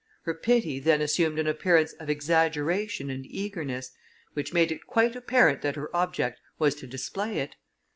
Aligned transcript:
Her 0.23 0.33
pity 0.33 0.79
then 0.79 0.99
assumed 0.99 1.37
an 1.37 1.45
appearance 1.45 1.93
of 1.93 2.09
exaggeration 2.09 3.11
and 3.11 3.23
eagerness, 3.23 3.91
which 4.33 4.51
made 4.51 4.71
it 4.71 4.87
quite 4.87 5.15
apparent 5.15 5.61
that 5.61 5.75
her 5.75 5.95
object 5.95 6.41
was 6.57 6.73
to 6.77 6.87
display 6.87 7.37
it. 7.37 7.55